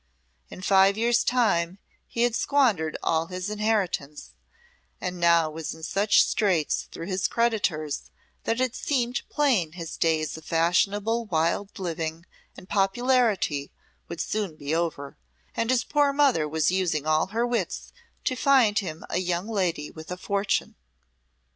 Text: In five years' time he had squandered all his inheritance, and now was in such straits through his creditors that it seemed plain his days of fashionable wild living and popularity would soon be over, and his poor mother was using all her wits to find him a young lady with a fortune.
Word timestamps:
In 0.49 0.63
five 0.63 0.97
years' 0.97 1.23
time 1.23 1.77
he 2.07 2.23
had 2.23 2.33
squandered 2.35 2.97
all 3.03 3.27
his 3.27 3.51
inheritance, 3.51 4.33
and 4.99 5.19
now 5.19 5.51
was 5.51 5.75
in 5.75 5.83
such 5.83 6.23
straits 6.23 6.87
through 6.91 7.05
his 7.05 7.27
creditors 7.27 8.09
that 8.45 8.59
it 8.59 8.75
seemed 8.75 9.21
plain 9.29 9.73
his 9.73 9.97
days 9.97 10.35
of 10.35 10.43
fashionable 10.43 11.25
wild 11.25 11.77
living 11.77 12.25
and 12.57 12.67
popularity 12.67 13.71
would 14.07 14.19
soon 14.21 14.55
be 14.55 14.73
over, 14.73 15.19
and 15.53 15.69
his 15.69 15.83
poor 15.83 16.11
mother 16.11 16.49
was 16.49 16.71
using 16.71 17.05
all 17.05 17.27
her 17.27 17.45
wits 17.45 17.93
to 18.23 18.35
find 18.35 18.79
him 18.79 19.05
a 19.07 19.19
young 19.19 19.47
lady 19.47 19.91
with 19.91 20.09
a 20.11 20.17
fortune. 20.17 20.73